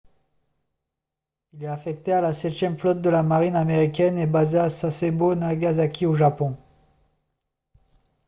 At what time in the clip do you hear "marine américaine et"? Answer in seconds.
3.21-4.25